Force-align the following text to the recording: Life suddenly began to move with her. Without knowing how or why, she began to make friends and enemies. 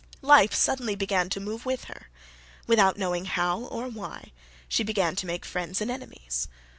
Life 0.23 0.55
suddenly 0.55 0.95
began 0.95 1.29
to 1.29 1.39
move 1.39 1.63
with 1.63 1.83
her. 1.83 2.09
Without 2.65 2.97
knowing 2.97 3.25
how 3.25 3.59
or 3.65 3.87
why, 3.87 4.31
she 4.67 4.81
began 4.81 5.15
to 5.17 5.27
make 5.27 5.45
friends 5.45 5.79
and 5.79 5.91
enemies. 5.91 6.47